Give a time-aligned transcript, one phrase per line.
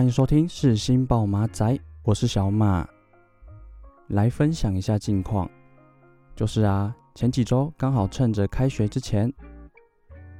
[0.00, 1.62] 欢迎收听《是新报马仔》，
[2.04, 2.88] 我是小马，
[4.06, 5.46] 来分享一下近况。
[6.34, 9.30] 就是啊，前几周刚好趁着开学之前。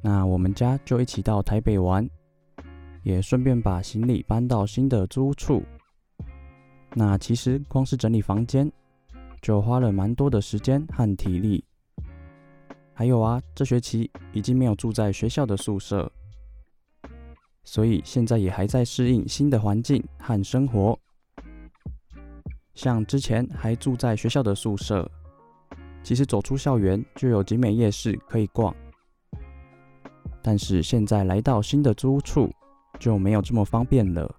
[0.01, 2.09] 那我们家就一起到台北玩，
[3.03, 5.63] 也顺便把行李搬到新的租屋处。
[6.95, 8.73] 那其实光是整理房间，
[9.43, 11.63] 就花了蛮多的时间和体力。
[12.95, 16.11] 还有啊，这学期已经没有住在学校的宿舍，
[17.65, 20.99] 所以现在也还在适应新的环境和生活。
[22.75, 25.09] 像之前还住在学校的宿舍，
[26.03, 28.75] 其实走出校园就有景美夜市可以逛。
[30.43, 32.51] 但是现在来到新的租处，
[32.99, 34.35] 就没有这么方便了。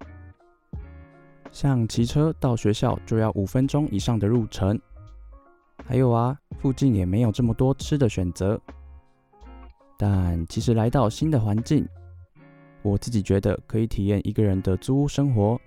[1.52, 4.80] 像骑车到学校就要五分钟以上的路程，
[5.84, 8.60] 还有啊，附近也没有这么多吃的选择。
[9.96, 11.86] 但其实来到新的环境，
[12.82, 15.60] 我自己觉得可以体验一个人的租屋生活，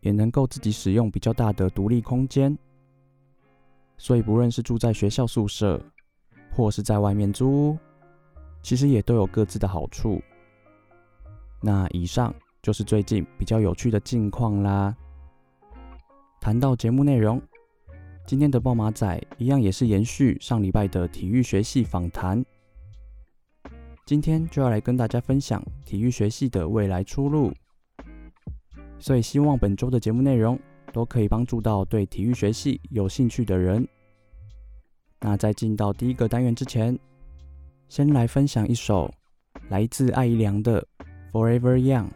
[0.00, 2.56] 也能够自己使用比较大的独立空间。
[3.96, 5.80] 所以不论是住在学校宿舍，
[6.52, 7.78] 或是在外面租屋，
[8.62, 10.22] 其实也都有各自的好处。
[11.60, 12.32] 那以上
[12.62, 14.96] 就是最近比较有趣的近况啦。
[16.40, 17.42] 谈到节目内容，
[18.24, 22.44] 今天的报马仔一样也是延续上礼拜的体育学系访谈。
[24.08, 27.52] 今天就要来跟大家分享体育学系的未来出路。
[28.98, 30.58] 所以希望本周的节目内容
[30.94, 33.86] 都可以帮助到对体育学系有兴趣的人。
[35.20, 36.98] 那在进到第一个单元之前，
[37.90, 39.12] 先来分享一首
[39.68, 40.80] 来自艾怡良的
[41.30, 42.06] 《Forever Young》。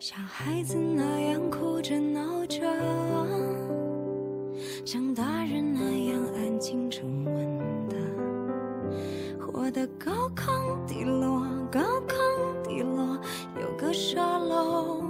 [0.00, 2.58] 像孩子那样哭着闹着，
[4.82, 7.34] 像大人那样安静沉稳
[7.86, 7.96] 的，
[9.38, 12.16] 活得高亢低落，高亢
[12.66, 13.20] 低落，
[13.60, 15.02] 有个沙漏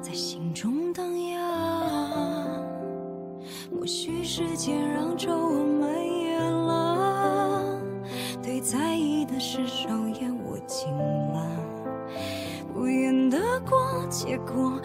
[0.00, 2.48] 在心中荡漾。
[3.70, 7.78] 或许时间让皱纹蔓延了，
[8.42, 10.07] 对在意的事手
[14.28, 14.78] 结果。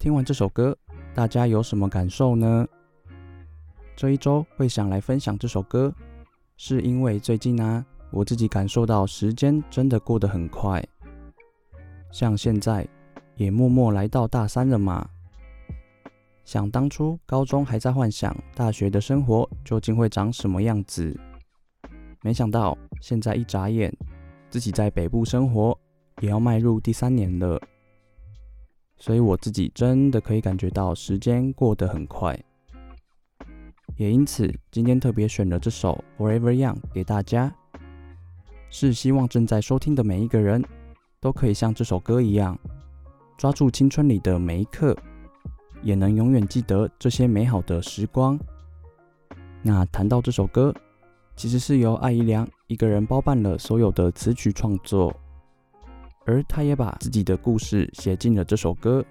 [0.00, 0.74] 听完这首歌，
[1.14, 2.66] 大家有什么感受呢？
[3.94, 5.94] 这一周会想来分享这首歌，
[6.56, 10.82] 是因为最近啊，我自己感受到时间真的过得很快。
[12.10, 12.88] 像现在
[13.36, 15.06] 也默默来到大三了嘛。
[16.46, 21.14] 想当初高中还在幻想大学的生活究竟会长什么样子，
[22.22, 23.94] 没想到现在一眨眼，
[24.48, 25.78] 自己在北部生活
[26.22, 27.60] 也要迈入第三年了。
[29.00, 32.38] 所以我自己真的可以感觉到时间过得很快，
[33.96, 37.50] 也因此今天特别选了这首《Forever Young》给大家，
[38.68, 40.62] 是希望正在收听的每一个人
[41.18, 42.58] 都可以像这首歌一样，
[43.38, 44.94] 抓住青春里的每一刻，
[45.82, 48.38] 也能永远记得这些美好的时光。
[49.62, 50.74] 那谈到这首歌，
[51.36, 55.14] 其实是由艾怡良一个人包办了所有的词曲创作。
[56.26, 59.04] 而他也把自己的故事写进了这首歌，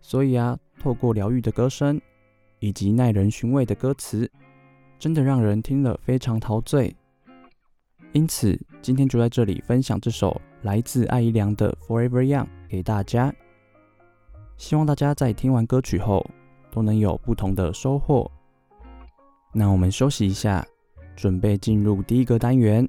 [0.00, 2.00] 所以啊，透过疗愈的歌声
[2.60, 4.30] 以及耐人寻味的歌词，
[4.98, 6.94] 真的让人听了非常陶醉。
[8.12, 13.34] 因此，今天就在这里分享这首来自艾怡良的《Forever Young》给大家。
[14.56, 16.24] 希望大家在听完歌曲后
[16.70, 18.30] 都能有不同的收获。
[19.52, 20.64] 那我们休息一下，
[21.16, 22.88] 准备进入第一个单元。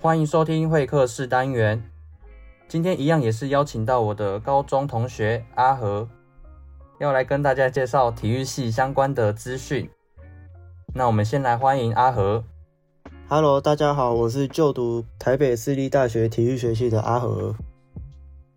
[0.00, 1.82] 欢迎收听会客室单元。
[2.68, 6.08] 今天一样也是邀请到我的高中同学阿和，
[6.98, 9.88] 要来跟大家介绍体育系相关的资讯。
[10.94, 12.44] 那我们先来欢迎阿和。
[13.28, 17.54] Hello，大家好，我是就读台北市立大学体育学系的阿和。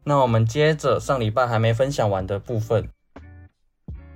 [0.07, 2.87] 那我们接着上礼拜还没分享完的部分。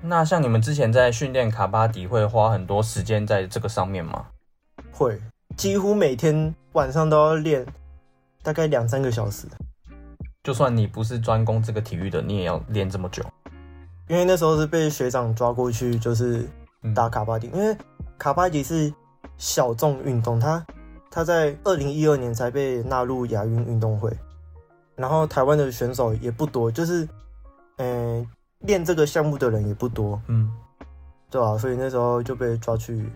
[0.01, 4.27] 那像你们之前在训练卡巴迪，会花很多时间在这个上面吗？
[4.91, 5.19] 会，
[5.57, 7.65] 几乎每天晚上都要练，
[8.43, 9.47] 大概两三个小时。
[10.43, 13.23] 就算你不是专攻这个体育的，你也要练这么久。
[14.07, 16.47] 因为那时候是被学长抓过去，就是
[16.95, 17.49] 打卡巴迪。
[17.51, 17.77] 嗯、因为
[18.17, 18.93] 卡巴迪是
[19.37, 20.65] 小众运动，它
[21.11, 24.15] 它在二零一二年才被纳入亚运运动会，
[24.99, 27.07] 然后台湾的选手也不多，就是
[27.77, 28.27] 嗯。
[28.63, 30.51] 练这个项目的人也不多，嗯，
[31.31, 33.09] 对啊，所以那时候就被抓去，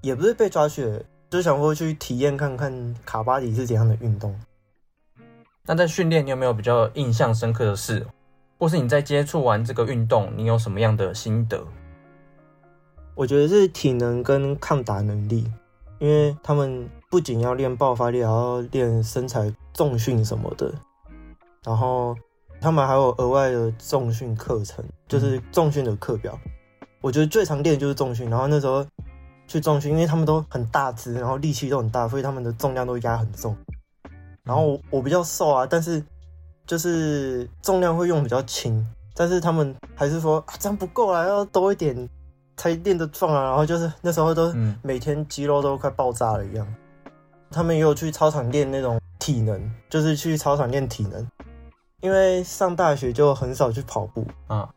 [0.00, 2.72] 也不是被抓去，就想过去体验看看
[3.04, 4.34] 卡巴迪是怎样的运动。
[5.66, 8.06] 那在训练，你有没有比较印象深刻的事，
[8.58, 11.62] 或是你在接触完这个运动，你有什么样的心得？
[13.14, 15.52] 我觉得是体能跟抗打能力，
[15.98, 20.74] 因为他们不仅要练爆发力，还要练身材重训什么的，
[21.64, 22.16] 然后。
[22.60, 26.38] 他们还有额外的重训课程，就是重训的课表。
[27.02, 28.30] 我觉得最常练的就是重训。
[28.30, 28.82] 然后那时候
[29.46, 33.54] 去重训，因为他们都很大只，然后力气都很大，所以他们的重量都压很重。
[34.44, 36.02] 然后我，我比较瘦啊，但是
[36.66, 38.82] 就是重量会用比较轻。
[39.14, 42.08] 但是他们还是说啊，这样不够啊，要多一点
[42.56, 43.42] 才练得壮啊。
[43.42, 46.66] 然后就是那时候都每天肌肉都快爆炸了一样。
[47.54, 51.26] 他们也有去操场练那种体能，就是去操场练体能。
[52.00, 54.68] 因为上大学就很少去跑步啊，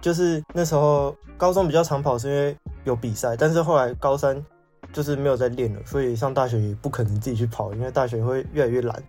[0.00, 3.36] 就是那时候高中比较常跑，是因为有比赛。
[3.36, 4.42] 但是后来高三
[4.90, 9.02] 就是没有再练了，所以上大学也不可能自己去跑，因为大学会越来越懒。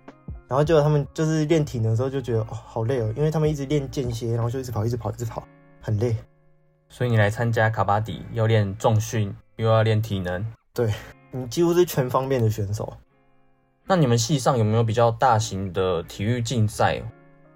[0.49, 5.47] 然后结果他们就是练体能的时候就觉得哦好累哦，因为他们一直练间歇，然后就一直跑，一直跑，一直跑，
[5.79, 6.13] 很累。
[6.89, 10.93] 所以你来参加卡巴迪，要练重训，又要练体能，对，
[11.31, 12.91] 你几乎是全方面的选手。
[13.91, 17.03] 那你们系上有没有比较大型的体育竞赛？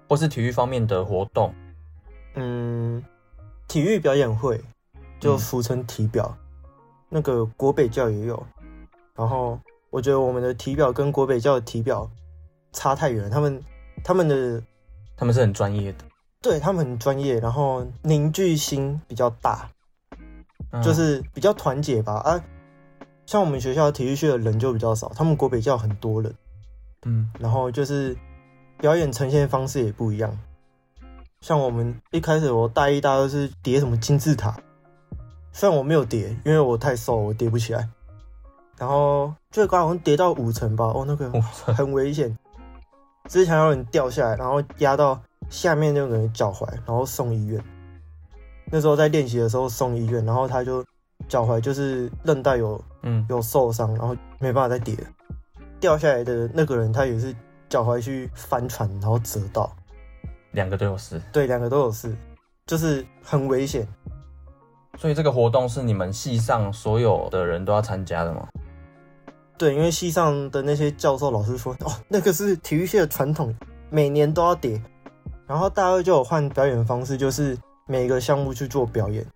[0.06, 1.50] 或是体育方面的活动，
[2.34, 3.02] 嗯，
[3.66, 4.60] 体育表演会
[5.18, 6.68] 就俗称体表，嗯、
[7.08, 8.46] 那个国北教也有。
[9.14, 12.06] 然后我觉得我们的体表跟国北教的体表
[12.70, 13.64] 差太远，他们
[14.04, 14.62] 他们的
[15.16, 16.04] 他们是很专业的，
[16.42, 19.66] 对，他们很专业，然后凝聚心比较大，
[20.72, 22.12] 嗯、就是比较团结吧。
[22.16, 22.44] 啊，
[23.26, 26.34] 像我们学校体育系的人就比较少，他们国北教很多人，
[27.04, 28.16] 嗯，然后就是。
[28.78, 30.38] 表演呈现方式也不一样，
[31.40, 34.54] 像我们一开始我大一、大二是叠什么金字塔，
[35.50, 37.88] 虽然我没有叠，因为我太瘦，我叠不起来。
[38.76, 42.36] 然后最高好像叠到五层吧，哦，那个很危险，
[43.30, 45.18] 之前有人掉下来，然后压到
[45.48, 47.64] 下面那个人脚踝，然后送医院。
[48.70, 50.84] 那时候在练习的时候送医院，然后他就
[51.28, 54.96] 脚踝就是韧带有嗯有受伤，然后没办法再叠。
[55.80, 57.34] 掉下来的那个人他也是。
[57.68, 59.68] 脚踝去翻船，然后折到，
[60.52, 61.20] 两个都有事。
[61.32, 62.16] 对，两个都有事，
[62.64, 63.84] 就是很危险。
[64.96, 68.46] 所以这个活动是你们系上所有的人都要参加的吗？
[69.58, 73.52] 对，因为系上的那些教授老师说，哦，那个是体育系的传统，
[73.90, 74.80] 每年都要叠。
[75.44, 79.26] 然后大二就有换表演方式，就是每个项目去做表演，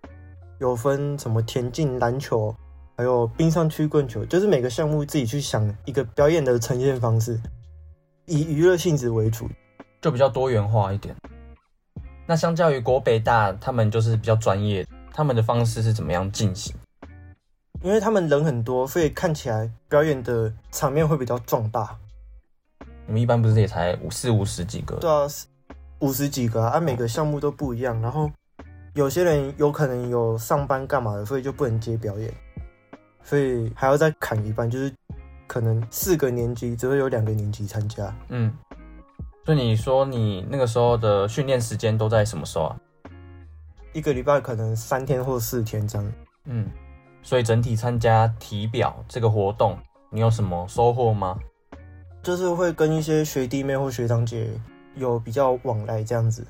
[0.61, 2.55] 有分什么田径、篮球，
[2.95, 7.40] 还有冰上曲棍球，就是每个项目自己去想一个表演的呈现方式。
[8.26, 9.49] 以娱乐性质为主，
[10.02, 11.17] 就比较多元化一点。
[12.26, 16.76] 那相较于国北大，他们就是比较专业，他们的方式是怎么样进行？
[17.83, 21.97] 因为他们人很多，所以看起来表演的场面会比较壮大。
[23.07, 24.97] 你们一般不是也才五四五十几个？
[24.97, 25.26] 对啊，
[26.00, 27.99] 五十几个啊，啊每个项目都不一样。
[28.02, 28.31] 然后
[28.94, 32.32] 有些人有可能有上班干嘛的，所以就不能接表演，
[33.23, 34.92] 所以还要再砍一半，就是。
[35.50, 38.16] 可能四个年级只会有两个年级参加。
[38.28, 38.56] 嗯，
[39.44, 42.76] 所以你说你那个时候的训练时间都在什么时候啊？
[43.92, 46.12] 一个礼拜可能三天或四天这样。
[46.44, 46.70] 嗯，
[47.20, 49.76] 所以整体参加体表这个活动，
[50.09, 51.37] 你有什么收获吗？
[52.23, 54.49] 就是会跟一些学弟妹或学长姐
[54.94, 56.47] 有比较往来这样子。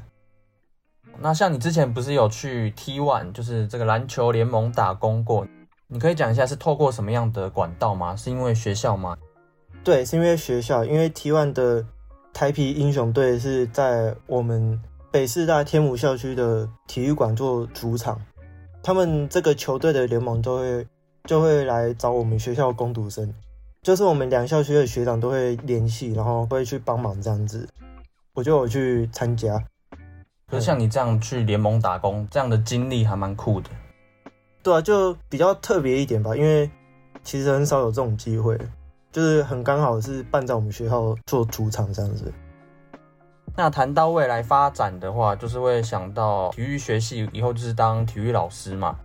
[1.19, 5.47] 那像你之前不是有去 T1，就是这个篮球联盟打工过？
[5.89, 8.15] 你可以讲一下是透过什么样的管道吗？
[8.15, 9.17] 是因为学校吗？
[9.83, 11.85] 对，是因为学校，因为 T1 的
[12.33, 18.21] 台啤英雄队是在我们北师大天母校区的体育馆做主场，
[18.83, 20.87] 他们这个球队的联盟都会
[21.25, 23.35] 就会来找我们学校的工读生，
[23.83, 27.69] 就是我们两校区的学长都会联系，然后会去帮忙这样子，
[28.35, 29.63] 我就有去参加。
[30.51, 33.71] 就像你这样去联盟打工，这样的经历还蛮酷的。
[34.63, 36.71] 对啊，就比较特别一点吧，因为
[37.23, 38.59] 其实很少有这种机会，
[39.13, 42.33] 就是很刚好是办在我们学校做主场这样子。
[43.57, 48.97] 那谈到未来发展的话，就是会想到体育学系以后就是当体育老师嘛。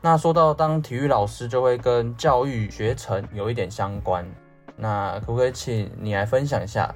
[0.00, 4.24] 那说到当体育老师，就会跟教育学程有一点相关。
[4.76, 6.94] 那可不可以请你来分享一下？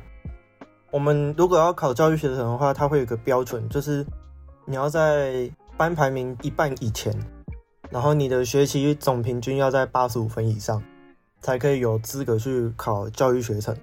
[0.92, 4.06] 我们如果要考教育学程的话，它会有个标准，就是
[4.64, 7.12] 你要在班排名一半以前，
[7.90, 10.80] 然后你的学习总平均要在八十五分以上，
[11.40, 13.76] 才可以有资格去考教育学程。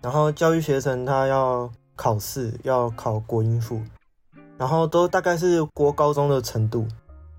[0.00, 1.70] 然后教育学程它要。
[1.96, 3.80] 考试要考国英数，
[4.58, 6.88] 然后都大概是国高中的程度，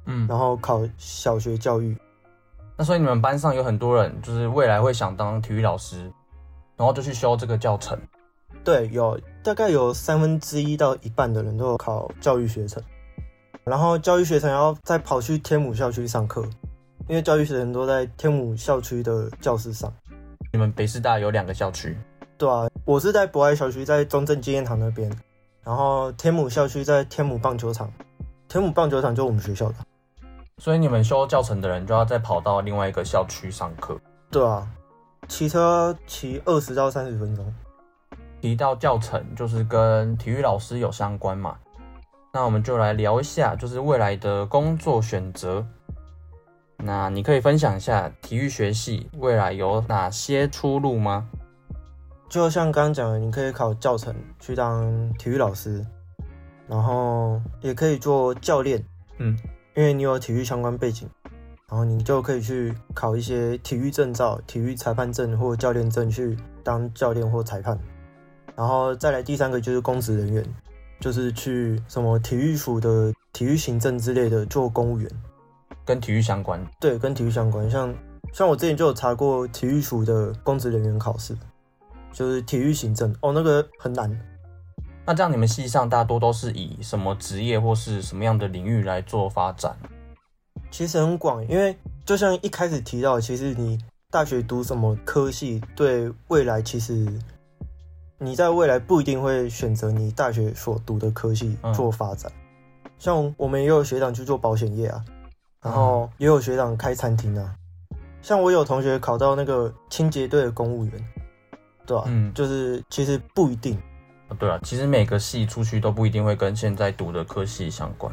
[0.06, 1.94] 嗯，然后考小学教育。
[2.78, 6.10] 那所以你们班上有很多人，就是未来会想当体育老师，
[6.78, 8.00] 然后就去修这个教程。
[8.66, 12.82] 对，有大概有三分之一到一半的人都有考教育学程，
[13.64, 16.44] 然后教育学程要再跑去天母校区上课，
[17.08, 19.94] 因为教育学程都在天母校区的教室上。
[20.52, 21.96] 你们北师大有两个校区。
[22.40, 25.10] 对啊，我是在博爱校区，在中正纪念堂那边，
[25.64, 27.94] 然后天母校区在天母棒球场，
[28.48, 29.76] 天母棒球场就我们学校的，
[30.58, 33.96] 所以你们修教程的人就要再跑到另外一个校区上课。
[34.32, 34.68] 对啊，
[35.28, 37.54] 骑车骑二十到三十分钟。
[38.46, 41.58] 提到教程，就是跟体育老师有相关嘛，
[42.32, 45.66] 那我们就来聊一下，就是未来的工作选择。
[46.78, 51.28] 那你可以分享一下体育学系未来有哪些出路吗？
[52.30, 55.84] 就像刚刚讲的，你可以考教程去当体育老师，
[56.68, 58.86] 然后也可以做教练，
[59.18, 59.36] 嗯，
[59.76, 61.10] 因为你有体育相关背景，
[61.68, 67.76] 然后你就可以去考一些体育证照、体育裁判证或教练证去当教练或裁判，
[68.56, 70.46] 然后再来第三个就是公职人员，
[71.00, 75.10] 就是去什么体育署的体育行政之类的做公务员，
[75.84, 76.66] 跟体育相关。
[76.80, 77.94] 对，跟体育相关，像
[78.34, 81.38] 像我之前就有查过体育署的公职人员考试。
[82.14, 84.10] 就是体育行政哦，那个很难。
[85.06, 89.76] 那这样你们系上大多都是以什么职业或是什么样的领域来做发展？
[90.72, 93.78] 其实很广，因为就像一开始提到，其实你
[94.10, 97.06] 大学读什么科系，对未来其实
[98.18, 102.32] 你在未来不一定会选择你大学所读的科系做发展。
[102.86, 105.04] 嗯、像我们也有学长去做保险业啊，
[105.62, 107.54] 然后也有学长开餐厅啊。
[108.22, 110.94] 像我有同学考到那个清洁队的公务员。
[111.86, 113.78] 对啊，嗯，就是其实不一定。
[114.40, 118.12] 对啊，其实每个系出去都不一定会跟现在读的科系相关。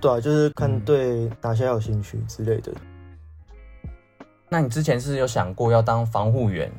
[0.00, 2.72] 对啊，就是看对哪些有兴趣之类的。
[2.72, 3.90] 嗯。
[4.48, 6.72] 那你之前是有想过要当防护员？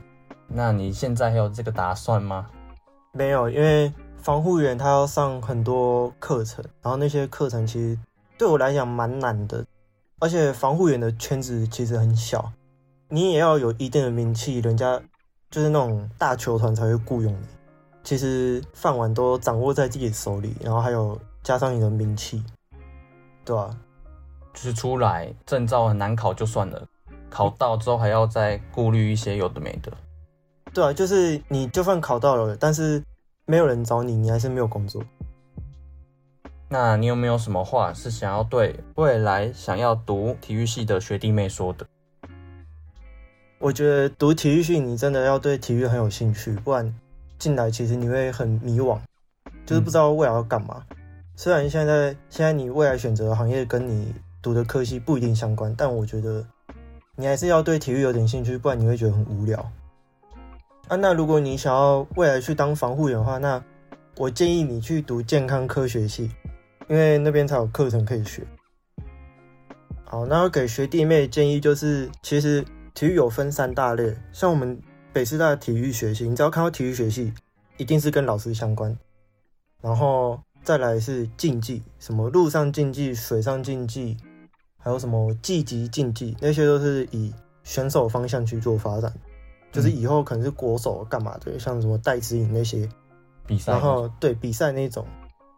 [0.48, 2.48] 那你现在还有这个打算吗？
[3.12, 7.98] 没有，因为防护员他要上很多课程，然后那些课程其实
[8.38, 9.66] 对我来讲蛮难的，
[10.20, 12.52] 而且防护员的圈子其实很小，
[13.10, 15.02] 你也要有一定的名气，人家。
[15.50, 17.48] 就是那种大球团才会雇佣你，
[18.04, 22.44] 其实饭碗都掌握在自己手里，然后还有加上你的名气，
[23.46, 23.70] 对吧？
[24.54, 26.86] 就是出来证照很难考就算了，
[27.30, 29.90] 考到之后还要再顾虑一些有的没的。
[30.74, 33.04] 对啊，就是你就算考到了，但是
[33.46, 35.02] 没有人找你，你还是没有工作。
[36.70, 41.88] 那你有没有什么话是想要对未来想要读体育系的学弟妹说的？
[43.60, 46.94] 我觉得读体育系，你真的要对体育很有兴趣，不然
[47.40, 49.00] 进来其实你会很迷惘，
[49.66, 50.84] 就是不知道未来要干嘛。
[50.90, 50.98] 嗯、
[51.36, 56.46] 虽然现在现在你未来选择的行业跟你读的科系不一定相关，但我觉得
[57.16, 59.72] 你还是要对体育有点兴趣，不然你会觉得很无聊。
[60.88, 63.64] 啊，那如果你想要未来去当防护员的话，那
[64.18, 66.32] 我建议你去读健康科学系，
[66.88, 68.46] 因为那边才有课程可以学。
[70.06, 72.66] 好，那我给学弟妹建议就是，其实。
[72.94, 74.76] 体育有分三大类，像我们
[75.14, 77.32] 北师大的体育学系，你只要看到体育学系，
[77.78, 78.98] 一定是跟老师相关。
[79.84, 84.18] 然后再来是竞技，什么陆上竞技、水上竞技，
[84.80, 87.32] 还有什么技击竞技，那些都是以
[87.64, 89.14] 选手方向去做发展，
[89.78, 92.90] 就是以后可能是国手干嘛的，像什么戴资颖那些
[93.46, 93.72] 比赛。
[93.72, 95.06] 然后对比赛那种，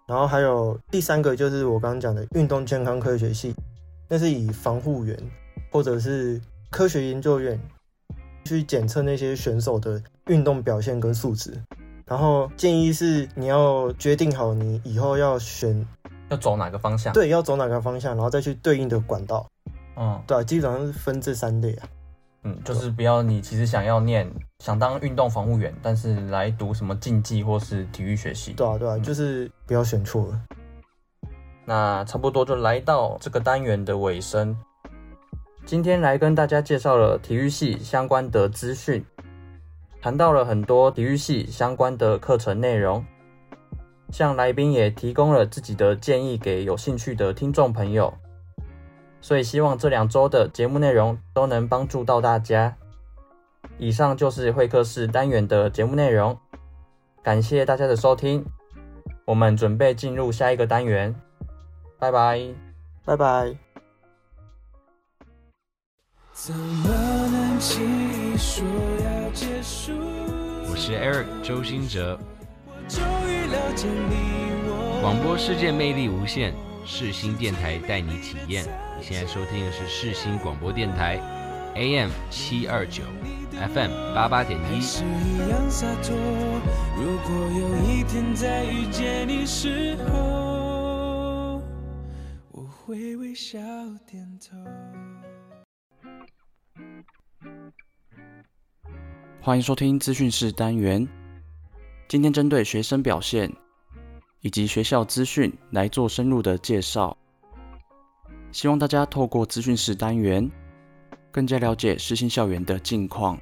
[0.08, 3.56] 然后还有第三个就是我刚刚讲的运动健康科学系，
[4.08, 5.18] 那是以防护员
[5.72, 6.40] 或者是。
[6.72, 7.60] 科学研究院
[8.46, 11.60] 去检测那些选手的运动表现跟素质，
[12.06, 15.84] 然后建议是你要决定好你以后要选
[16.30, 19.48] 要走哪个方向，对，要走哪个方向，然后再去对应的管道。
[19.96, 21.90] 嗯，对啊，基本上是分这三类啊。
[22.44, 28.54] 嗯，就是不要你其实想要念想当运动防护员，但是来读什么竞技或是体育学习。
[28.54, 30.42] 对啊，对啊，就是不要选错了。
[31.66, 34.58] 那差不多就来到这个单元的尾声。
[35.66, 39.06] 今天来跟大家介绍了体育系相关的资讯，
[40.02, 43.06] 谈到了很多体育系相关的课程内容。
[44.12, 48.12] 向来宾也提供了自己的建议给有兴趣的听众朋友，
[49.22, 52.76] 所以希望这两周的节目内容都能帮助到大家。
[53.78, 56.38] 以上就是会客室单元的节目内容，
[57.22, 58.46] 感谢大家的收听，
[59.26, 61.14] 我们准备进入下一个单元，
[61.98, 62.42] 拜拜，
[63.06, 63.56] 拜拜。
[70.66, 72.18] 我是 Eric 周兴哲。
[75.02, 76.54] 广播世界魅力无限，
[76.86, 78.66] 世新电台带你体验。
[79.02, 81.18] 现在收听的是世新广播电台
[81.76, 83.04] ，AM 七二九
[83.52, 84.80] ，FM 八八点一。
[86.98, 91.62] 如果有一天再遇见你时候，
[92.52, 93.58] 我会微笑
[94.06, 94.58] 点头。
[99.42, 101.08] 欢迎收听资讯室单元。
[102.08, 103.52] 今天针对学生表现
[104.42, 107.16] 以及学校资讯来做深入的介绍，
[108.52, 110.50] 希望大家透过资讯室单元
[111.32, 113.40] 更加了解世新校园的近况。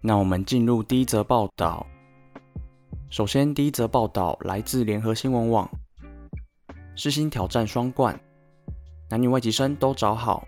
[0.00, 1.86] 那我们进入第一则报道。
[3.08, 5.70] 首先，第一则报道来自联合新闻网：
[6.96, 8.18] 世新挑战双冠，
[9.08, 10.46] 男女外籍生都找好。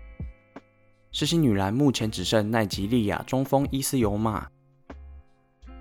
[1.13, 4.45] 世新女篮目前只剩奈及利亚中锋伊斯尤玛。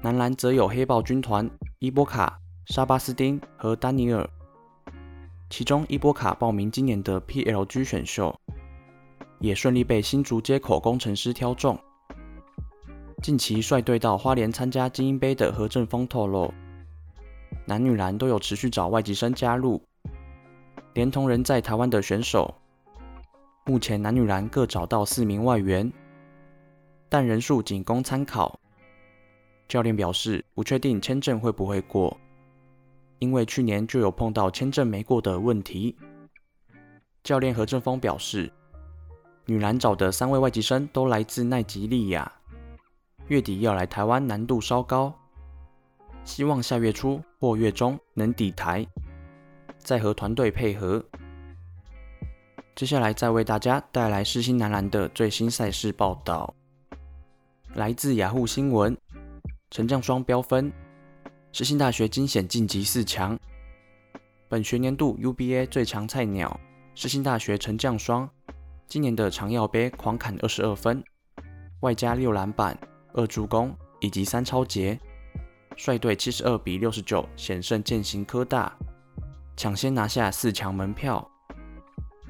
[0.00, 1.50] 男篮则有黑豹军团
[1.80, 4.30] 伊波卡、沙巴斯丁和丹尼尔，
[5.48, 8.34] 其中伊波卡报名今年的 PLG 选秀，
[9.38, 11.78] 也顺利被新竹街口工程师挑中。
[13.22, 16.52] 近期率队到花莲参加精英杯的何振峰透露，
[17.64, 19.80] 男女篮都有持续找外籍生加入，
[20.94, 22.52] 连同人在台湾的选手，
[23.64, 25.90] 目前男女篮各找到四名外援，
[27.08, 28.58] 但人数仅供参考。
[29.68, 32.16] 教练表示不确定签证会不会过，
[33.18, 35.96] 因为去年就有碰到签证没过的问题。
[37.22, 38.52] 教练何正峰表示，
[39.44, 42.30] 女篮找的三位外籍生都来自奈及利亚，
[43.28, 45.12] 月底要来台湾难度稍高，
[46.24, 48.86] 希望下月初或月中能抵台，
[49.78, 51.04] 再和团队配合。
[52.74, 56.54] 接下来再为大家带来世新男篮的最新赛事报道，
[57.74, 58.96] 来自雅虎新闻。
[59.70, 60.72] 沉降双飙分，
[61.56, 63.34] 世新大学惊险晋级四强。
[64.46, 66.60] 本学年度 UBA 最强菜鸟，
[66.94, 68.28] 世新大学沉降双，
[68.86, 71.02] 今年的长耀杯狂砍二十二分，
[71.80, 72.78] 外加六篮板、
[73.14, 75.00] 二助攻以及三抄截，
[75.76, 78.70] 率队七十二比六十九险胜建行科大，
[79.56, 81.26] 抢先拿下四强门票。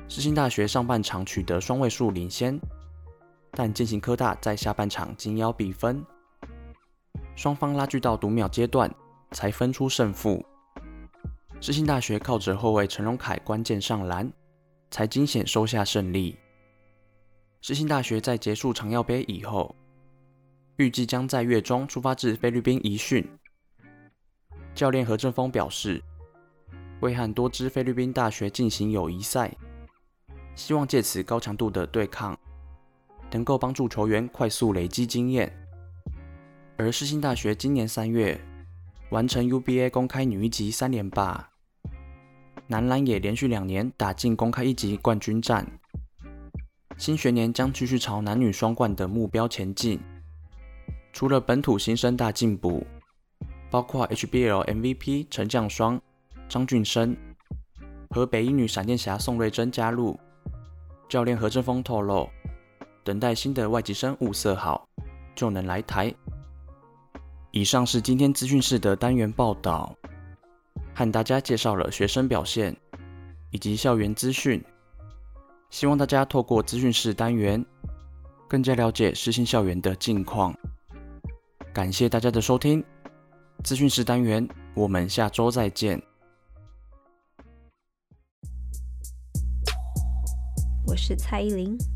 [0.06, 2.60] 世新大学上半场取得双位数领先，
[3.50, 6.06] 但建行科大在下半场紧咬比分。
[7.34, 8.88] 双方拉锯到读秒阶段，
[9.32, 10.44] 才分出胜负。
[11.60, 14.30] 世新大学靠着后卫陈荣凯关键上篮，
[14.90, 16.36] 才惊险收下胜利。
[17.62, 19.74] 世新大学在结束长耀杯以后，
[20.76, 23.26] 预计将在月中出发至菲律宾集训。
[24.74, 26.02] 教练何振峰表示，
[27.00, 29.50] 会和多支菲律宾大学进行友谊赛，
[30.54, 32.38] 希望借此高强度的对抗，
[33.30, 35.50] 能够帮助球员快速累积经验。
[36.76, 38.38] 而世新大学今年三月
[39.10, 41.50] 完成 UBA 公开女一级三连霸，
[42.66, 45.64] 男篮也连续两年打进公开一级冠军战。
[46.98, 50.00] 新学年将继续朝男女双冠的目标前进。
[51.12, 52.84] 除了本土新生大进补，
[53.70, 56.00] 包括 HBL MVP 陈降双
[56.48, 57.16] 张俊生
[58.10, 60.18] 和北一女闪电侠宋瑞珍加入。
[61.08, 62.28] 教练何振峰透露，
[63.04, 64.88] 等待新的外籍生物色好，
[65.36, 66.12] 就能来台。
[67.56, 69.96] 以上是今天资讯室的单元报道，
[70.94, 72.76] 和大家介绍了学生表现
[73.50, 74.62] 以及校园资讯。
[75.70, 77.64] 希望大家透过资讯室单元，
[78.46, 80.54] 更加了解世新校园的近况。
[81.72, 82.84] 感谢大家的收听，
[83.64, 85.98] 资讯室单元，我们下周再见。
[90.86, 91.95] 我是蔡依林。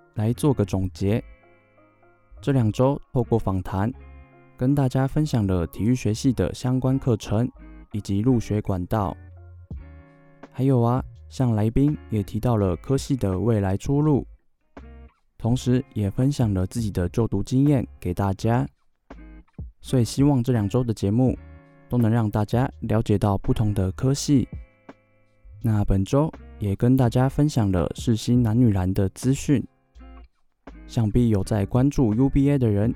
[0.15, 1.23] 来做个总结。
[2.41, 3.91] 这两周透过访谈，
[4.57, 7.49] 跟大家分享了体育学系的相关课程
[7.91, 9.15] 以及入学管道。
[10.51, 14.25] 还有啊，像来宾也提到了科系的未来出路，
[15.37, 18.67] 同时也分享了自己的就读经验给大家。
[19.79, 21.37] 所以希望这两周的节目
[21.89, 24.47] 都能让大家了解到不同的科系。
[25.61, 29.63] 那本周也跟大家分享了世新男女篮的资讯，
[30.91, 32.93] 想必有在关注 UBA 的人，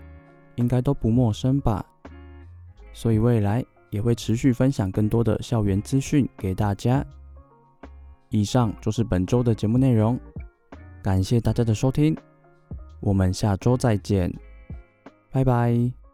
[0.56, 1.86] 应该都不陌生吧。
[2.92, 7.06] 所以未来也会持续分享更多的校园资讯给大家。
[8.28, 10.20] 以上就是本周的节目内容，
[11.02, 12.14] 感谢大家的收听，
[13.00, 14.30] 我们下周再见，
[15.32, 16.05] 拜拜。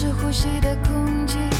[0.00, 1.59] 是呼吸的空气。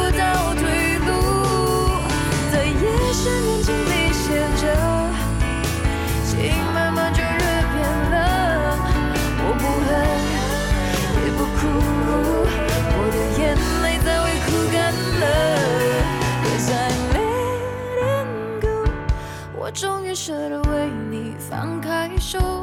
[20.23, 22.60] 舍得为你放开手，